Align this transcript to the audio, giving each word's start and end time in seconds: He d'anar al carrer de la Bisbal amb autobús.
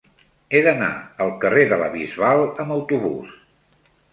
He 0.51 0.61
d'anar 0.67 0.87
al 1.27 1.33
carrer 1.45 1.67
de 1.73 1.79
la 1.83 1.91
Bisbal 1.99 2.45
amb 2.65 2.77
autobús. 2.79 3.37